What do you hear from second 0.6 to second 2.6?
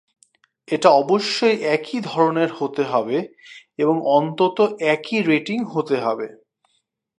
এটা অবশ্যই একই ধরনের